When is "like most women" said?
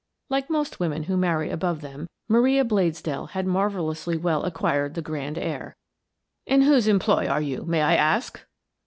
0.31-1.03